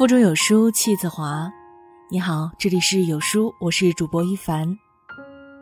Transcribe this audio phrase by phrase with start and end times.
[0.00, 1.52] 腹中有书气自华。
[2.10, 4.78] 你好，这里是有书，我是主播一凡。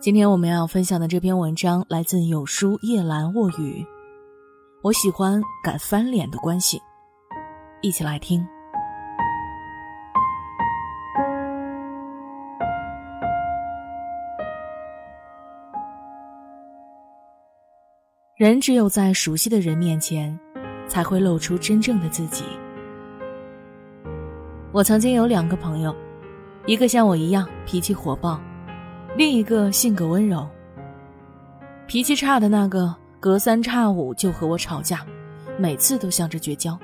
[0.01, 3.85] 今天我们要分享的这篇文章来自有书夜阑卧语。
[4.81, 6.81] 我喜欢敢翻脸的关系，
[7.81, 8.47] 一起来听。
[18.37, 20.39] 人只有在熟悉的人面前，
[20.87, 22.45] 才会露出真正的自己。
[24.79, 25.93] 我曾经有两个朋友，
[26.65, 28.41] 一个像我一样脾气火爆，
[29.17, 30.49] 另一个性格温柔。
[31.89, 35.05] 脾气差的那个隔三差五就和我吵架，
[35.59, 36.79] 每次都想着绝交。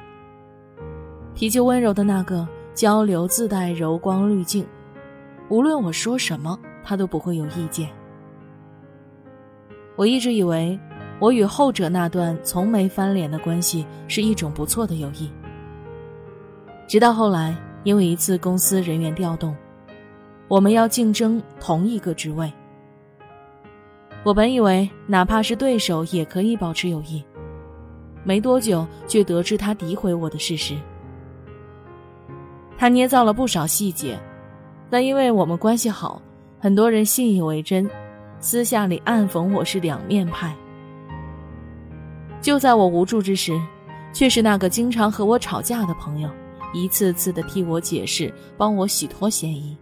[1.36, 2.44] 脾气温柔的那个
[2.74, 4.66] 交流自带柔光滤镜，
[5.48, 7.88] 无论我说什么，他都不会有意见。
[9.94, 10.76] 我一直以为，
[11.20, 15.30] 我与后者那段从没翻脸的关系是一种不错的友谊，
[16.88, 17.56] 直到后来。
[17.84, 19.54] 因为一次公司人员调动，
[20.48, 22.52] 我们要竞争同一个职位。
[24.24, 27.22] 我本以为哪怕是对手也可以保持友谊，
[28.24, 30.74] 没多久却得知他诋毁我的事实。
[32.78, 34.18] 他捏造了不少细节，
[34.88, 36.20] 但因为我们关系好，
[36.58, 37.88] 很多人信以为真，
[38.40, 40.54] 私下里暗讽我是两面派。
[42.40, 43.52] 就在我无助之时，
[44.12, 46.30] 却是那个经常和我吵架的朋友。
[46.74, 49.74] 一次次的替我解释，帮我洗脱嫌疑。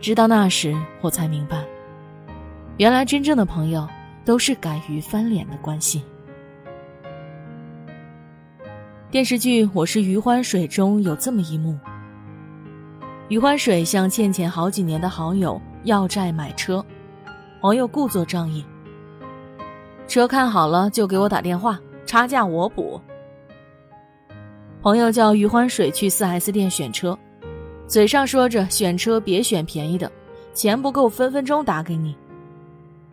[0.00, 1.64] 直到那时，我才明白，
[2.76, 3.86] 原来真正的朋友
[4.24, 6.02] 都是敢于翻脸的关系。
[9.10, 11.78] 电视剧《我是余欢水》中有这么一幕：
[13.28, 16.84] 余欢水向欠钱好几年的好友要债买车，
[17.60, 18.64] 朋友故作仗义，
[20.06, 23.00] 车看好了就给我打电话，差价我补。
[24.86, 27.18] 朋友叫余欢水去 4S 店选车，
[27.88, 30.08] 嘴上说着选车别选便宜的，
[30.54, 32.14] 钱不够分分钟打给你。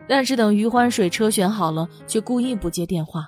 [0.06, 3.26] 但是等余欢水车选好了，却故意不接电话，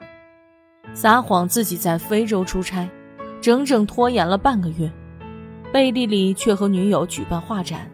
[0.95, 2.89] 撒谎自己在非洲出差，
[3.41, 4.89] 整整拖延了半个月，
[5.73, 7.91] 背地里却和女友举办画展。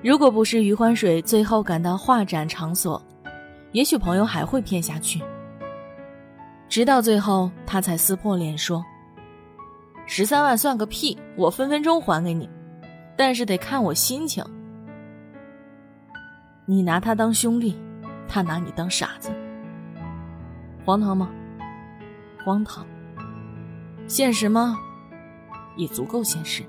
[0.00, 3.02] 如果不是余欢水最后赶到画展场所，
[3.72, 5.20] 也许朋友还会骗下去。
[6.70, 8.82] 直到最后，他才撕破脸说。
[10.06, 12.48] 十三万算个屁，我分分钟还给你，
[13.16, 14.44] 但是得看我心情。
[16.66, 17.76] 你拿他当兄弟，
[18.28, 19.30] 他拿你当傻子，
[20.84, 21.30] 荒唐吗？
[22.44, 22.86] 荒唐。
[24.06, 24.78] 现实吗？
[25.76, 26.62] 也足够现实。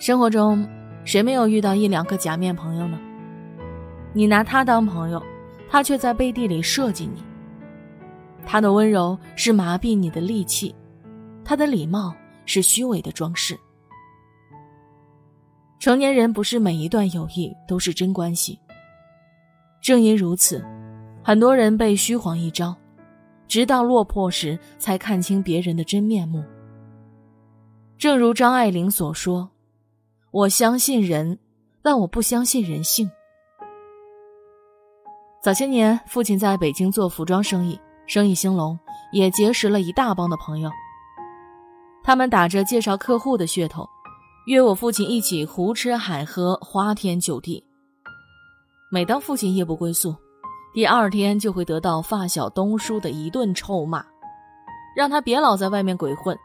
[0.00, 0.66] 生活中，
[1.04, 2.98] 谁没有遇到一两个假面朋友呢？
[4.12, 5.22] 你拿他当朋友，
[5.68, 7.22] 他却在背地里设计你。
[8.46, 10.74] 他的温柔是麻痹你的利器。
[11.44, 12.14] 他的礼貌
[12.46, 13.58] 是虚伪的装饰。
[15.78, 18.58] 成年人不是每一段友谊都是真关系。
[19.82, 20.64] 正因如此，
[21.22, 22.74] 很多人被虚晃一招，
[23.46, 26.42] 直到落魄时才看清别人的真面目。
[27.98, 29.50] 正如张爱玲所说
[30.32, 31.38] ：“我相信人，
[31.82, 33.10] 但我不相信人性。”
[35.42, 38.78] 早些年，父亲在北京做服装生意，生意兴隆，
[39.12, 40.70] 也结识了一大帮的朋友。
[42.04, 43.88] 他们打着介绍客户的噱头，
[44.44, 47.64] 约我父亲一起胡吃海喝、花天酒地。
[48.92, 50.14] 每当父亲夜不归宿，
[50.74, 54.04] 第二天就会得到发小东叔的一顿臭骂，
[54.94, 56.38] 让他别老在外面鬼混，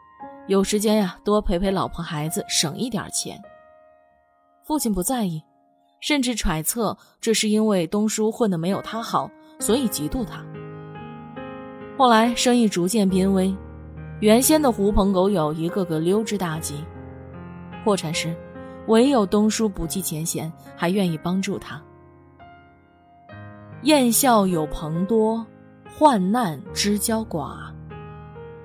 [0.48, 3.38] 有时间呀多陪陪老婆孩子，省一点钱。
[4.64, 5.42] 父亲不在意，
[6.00, 10.42] 甚至揣测这是因为东叔混得没有他好，所以嫉妒他。
[11.98, 13.54] 后来生意逐渐濒危。
[14.20, 16.84] 原先的狐朋狗友一个个溜之大吉，
[17.82, 18.36] 破产时，
[18.86, 21.80] 唯有东叔不计前嫌，还愿意帮助他。
[23.84, 25.44] 宴笑有朋多，
[25.96, 27.72] 患难知交寡。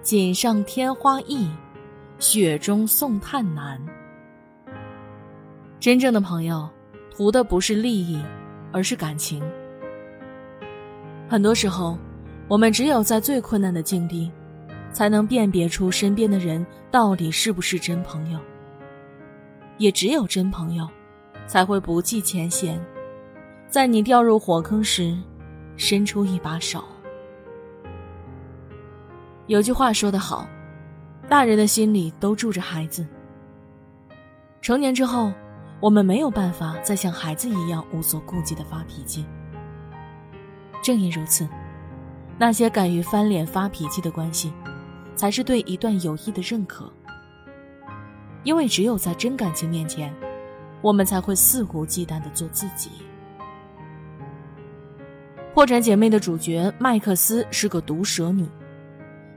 [0.01, 1.49] 锦上添花易，
[2.19, 3.81] 雪中送炭难。
[5.79, 6.69] 真正的朋友，
[7.15, 8.21] 图的不是利益，
[8.73, 9.41] 而是感情。
[11.29, 11.97] 很多时候，
[12.49, 14.29] 我们只有在最困难的境地。
[14.95, 18.39] 才能辨别出身边的人到底是不是真朋友。
[19.77, 20.87] 也只有真朋友，
[21.45, 22.79] 才会不计前嫌，
[23.67, 25.13] 在你掉入火坑时，
[25.75, 26.81] 伸出一把手。
[29.47, 30.47] 有句话说得好，
[31.27, 33.05] 大人的心里都住着孩子。
[34.61, 35.29] 成年之后，
[35.81, 39.25] 我们没有办法再像孩子一样无所顾忌的发脾气。
[40.81, 41.45] 正因如此，
[42.37, 44.53] 那些敢于翻脸发脾气的关系。
[45.15, 46.91] 才是对一段友谊的认可。
[48.43, 50.13] 因为只有在真感情面前，
[50.81, 52.91] 我们才会肆无忌惮的做自己。
[55.53, 58.45] 破产姐妹的主角麦克斯是个毒舌女，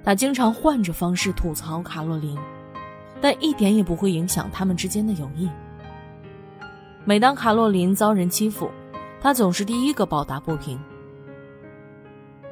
[0.05, 2.37] 她经常换着方式吐槽卡洛琳，
[3.21, 5.49] 但一点也不会影响他们之间的友谊。
[7.05, 8.71] 每当卡洛琳遭人欺负，
[9.21, 10.79] 她总是第一个抱打不平。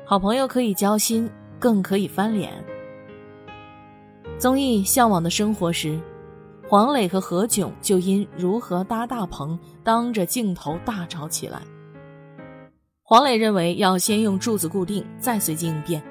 [0.07, 1.29] 好朋友可以交心，
[1.59, 2.53] 更可以翻脸。
[4.39, 5.99] 综艺《向往的生活》时，
[6.69, 11.63] 黄磊和何炅就因如何搭大棚，当着镜头大吵起来。
[13.03, 16.03] 黄磊认为要先用柱子固定，再随机应变；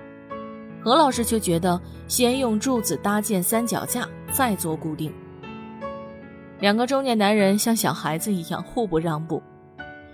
[0.83, 5.13] 何老师却觉得先用柱子搭建三脚架，再做固定。
[6.60, 9.44] 两个中年男人像小孩子一样互不让步，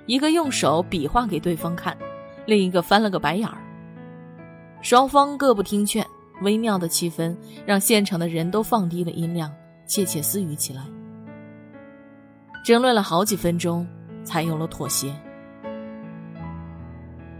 [0.05, 1.97] 一个用手比划给对方看，
[2.45, 3.57] 另一个翻了个白眼儿。
[4.81, 6.05] 双方各不听劝，
[6.41, 7.35] 微妙的气氛
[7.65, 9.51] 让现场的人都放低了音量，
[9.85, 10.83] 窃窃私语起来。
[12.63, 13.88] 争论了好几分钟，
[14.23, 15.13] 才有了妥协。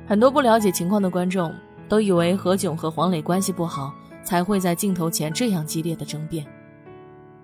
[0.08, 1.54] 很多不了解情况的观众
[1.88, 3.94] 都以为何炅和黄磊关系不好，
[4.24, 6.46] 才会在镜头前这样激烈的争辩，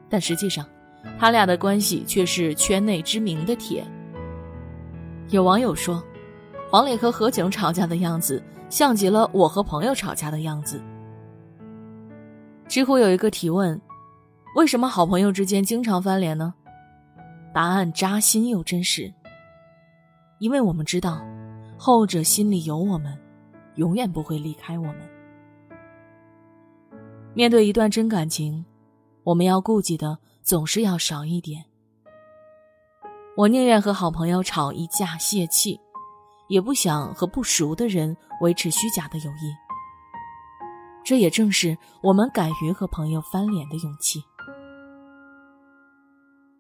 [0.10, 0.66] 但实际上，
[1.20, 3.86] 他俩的关系却是圈内知名的铁。
[5.30, 6.04] 有网友说，
[6.70, 8.44] 黄磊和何炅吵架的样子。
[8.70, 10.82] 像极了我和朋友吵架的样子。
[12.68, 13.80] 知乎有一个提问：
[14.56, 16.54] 为什么好朋友之间经常翻脸呢？
[17.54, 19.14] 答案扎心又真实。
[20.40, 21.22] 因为我们知道，
[21.78, 23.18] 后者心里有我们，
[23.76, 24.98] 永远不会离开我们。
[27.34, 28.66] 面对一段真感情，
[29.24, 31.64] 我们要顾忌的总是要少一点。
[33.36, 35.80] 我宁愿和好朋友吵一架泄气。
[36.50, 39.54] 也不想和不熟的人维持虚假的友谊，
[41.08, 44.22] 这也正是我们敢于和朋友翻脸的勇气。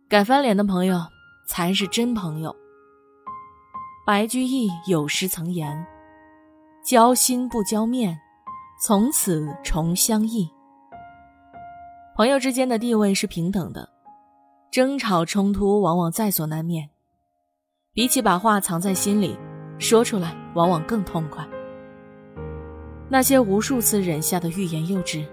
[0.08, 1.02] 敢翻脸的朋友
[1.50, 2.56] 才是真朋友。
[4.06, 5.86] 白居易有诗曾言
[6.82, 8.18] ：“交心不交面，
[8.82, 10.50] 从此重相忆。”
[12.16, 13.90] 朋友之间的地位是平等的，
[14.72, 16.90] 争吵冲突往往在所难免，
[17.92, 19.38] 比起把话藏在心里。
[19.78, 21.46] 说出来往往更痛快。
[23.10, 25.26] 那些无数次忍下的欲言又止，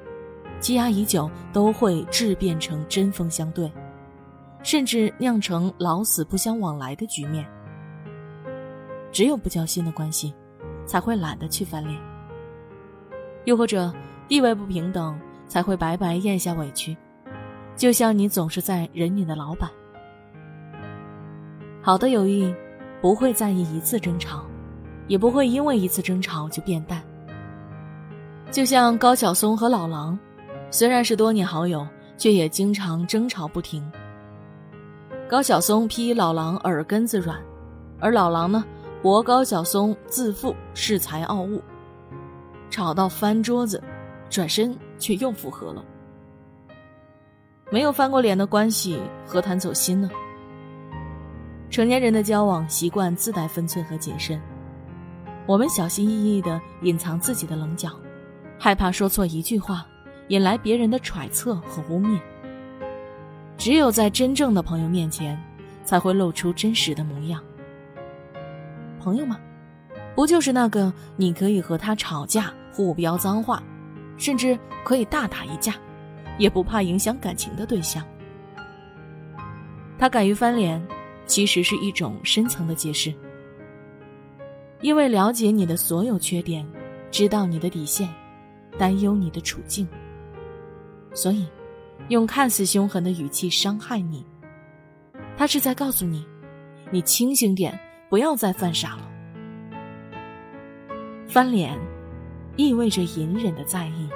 [0.60, 3.70] 积压已久，都会质变成针锋相对，
[4.62, 7.46] 甚至酿成老死不相往来的局面。
[9.10, 10.34] 只有不交心的关系，
[10.86, 12.00] 才会懒得去翻脸。
[13.44, 13.92] 又或者
[14.28, 15.18] 地位不平等，
[15.48, 16.96] 才会白白咽下委屈。
[17.76, 19.70] 就像你总是在忍你的老板。
[21.82, 22.54] 好的友谊。
[23.02, 24.46] 不会在意一次争吵，
[25.08, 27.02] 也不会因为一次争吵就变淡。
[28.54, 30.16] 就像高晓松和老狼，
[30.70, 31.84] 虽然是多年好友，
[32.16, 33.84] 却也经常争吵不停。
[35.28, 37.36] 高晓松批老狼耳根子软，
[37.98, 38.64] 而老狼呢，
[39.02, 41.60] 驳高晓松自负恃才傲物，
[42.70, 43.82] 吵到翻桌子，
[44.30, 45.84] 转身却又复合了。
[47.72, 50.08] 没有翻过脸的关系，何谈走心呢？
[51.70, 54.40] 成年人的交往习惯自带分寸和谨慎，
[55.44, 57.90] 我们小心翼翼地隐藏自己的棱角，
[58.58, 59.86] 害怕说错一句话，
[60.28, 62.18] 引来别人的揣测和污蔑。
[63.56, 65.40] 只有在真正的朋友面前，
[65.84, 67.42] 才会露出真实的模样。
[69.00, 69.38] 朋友吗？
[70.14, 73.62] 不就是那个你可以和他吵架、互飙脏话，
[74.16, 75.74] 甚至可以大打一架，
[76.38, 78.04] 也不怕影响感情的对象？
[79.98, 80.82] 他敢于翻脸。
[81.26, 83.10] 其实是一种深层的解释，
[84.82, 86.66] 因为了解你的所有缺点，
[87.10, 88.06] 知道你的底线，
[88.78, 89.86] 担忧你的处境，
[91.12, 91.46] 所以
[92.08, 94.24] 用看似凶狠的语气伤害你。
[95.36, 96.26] 他是在告诉你，
[96.90, 97.78] 你清醒点，
[98.08, 99.10] 不要再犯傻了。
[101.26, 101.78] 翻脸，
[102.56, 104.08] 意味着隐忍的在意。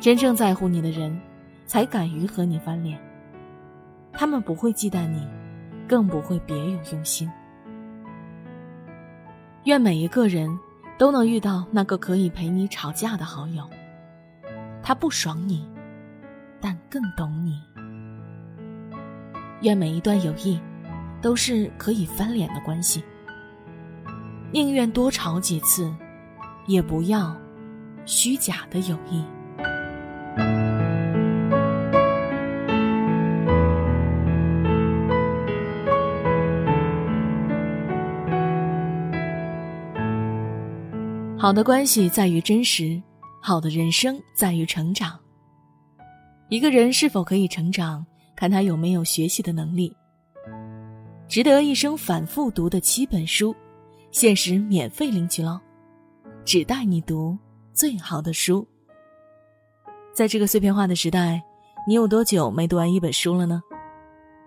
[0.00, 1.20] 真正在乎你的人，
[1.66, 3.00] 才敢于和你翻脸。
[4.12, 5.26] 他们不会忌惮你，
[5.88, 7.30] 更不会别有用心。
[9.64, 10.58] 愿每一个人
[11.00, 13.66] 都能遇到那个可以陪你吵架的好友。
[14.82, 15.66] 他不爽你，
[16.60, 17.58] 但更懂你。
[19.62, 20.60] 愿每一段友谊
[21.22, 23.02] 都是可以翻脸的关系。
[24.52, 25.90] 宁愿多吵几次，
[26.66, 27.34] 也不要
[28.04, 29.24] 虚假的友谊。
[41.40, 43.00] 好的关系在于真实，
[43.40, 45.18] 好的人生在于成长。
[46.50, 48.04] 一个人是否可以成长，
[48.36, 49.90] 看他有没有学习的能力。
[51.28, 53.56] 值得一生反复读的七本书，
[54.10, 55.58] 限时免费领取喽！
[56.44, 57.38] 只带你读
[57.72, 58.68] 最好的书。
[60.12, 61.42] 在这个碎片化的时代，
[61.88, 63.62] 你有多久没读完一本书了呢？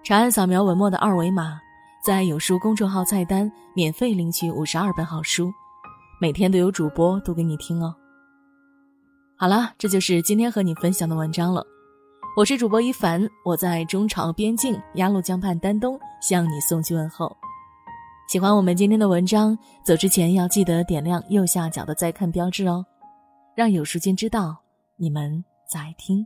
[0.04, 1.60] 长按扫描文末的二维码，
[2.06, 5.52] 在有书公众号菜单免费领取五十二本好书，
[6.20, 7.94] 每天都有主播读给你听哦。
[9.36, 11.66] 好了，这就是今天和你分享的文章了。
[12.38, 17.36] 我是主播一凡，我在中朝边境鸭绿江畔丹东向你送去问候。
[18.30, 22.86] 喜欢我们今天的文章，走之前要记得点亮右下角的再看标志哦，
[23.56, 24.58] 让有书君知道
[24.96, 26.26] 你们在听。